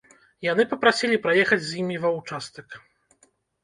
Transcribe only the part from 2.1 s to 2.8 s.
участак.